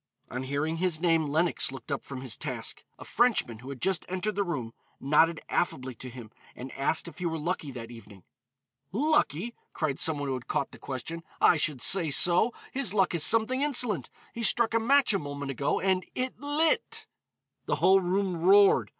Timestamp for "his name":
0.77-1.27